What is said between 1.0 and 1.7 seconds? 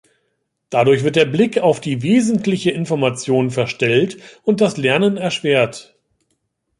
wird der Blick